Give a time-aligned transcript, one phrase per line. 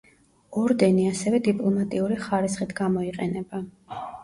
[0.61, 3.65] ორდენი ასევე დიპლომატიური ხარისხით გამოიყენება.